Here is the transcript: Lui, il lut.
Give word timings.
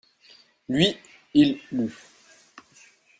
Lui, 0.67 0.97
il 1.35 1.59
lut. 1.71 1.93